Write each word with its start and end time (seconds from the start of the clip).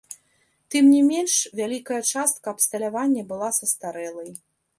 Тым 0.75 0.87
не 0.93 1.01
менш, 1.09 1.33
вялікая 1.59 1.99
частка 2.15 2.45
абсталявання 2.57 3.23
была 3.35 3.49
састарэлай. 3.61 4.29